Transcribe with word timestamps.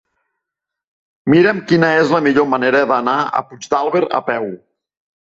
Mira'm 1.33 1.61
quina 1.73 1.93
és 1.99 2.15
la 2.15 2.23
millor 2.31 2.49
manera 2.57 2.83
d'anar 2.95 3.17
a 3.43 3.47
Puigdàlber 3.53 4.07
a 4.23 4.27
peu. 4.35 4.53